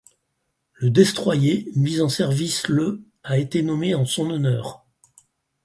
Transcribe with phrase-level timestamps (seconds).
[0.73, 4.83] Le destroyer mis en service le a été nommé en son honneur.